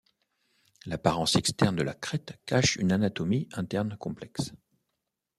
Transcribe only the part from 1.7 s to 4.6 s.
de la crête cache une anatomie interne complexe.